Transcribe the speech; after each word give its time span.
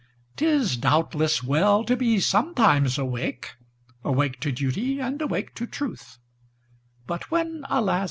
'T 0.35 0.43
is, 0.47 0.77
doubtless, 0.77 1.43
well 1.43 1.83
to 1.83 1.95
be 1.95 2.19
sometimes 2.19 2.97
awake,—Awake 2.97 4.39
to 4.39 4.51
duty, 4.51 4.99
and 4.99 5.21
awake 5.21 5.53
to 5.53 5.67
truth,—But 5.67 7.29
when, 7.29 7.63
alas! 7.69 7.99